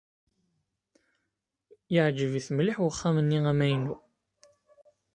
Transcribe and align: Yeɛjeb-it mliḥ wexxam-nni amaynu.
Yeɛjeb-it 1.93 2.47
mliḥ 2.55 2.77
wexxam-nni 2.81 3.39
amaynu. 3.51 3.95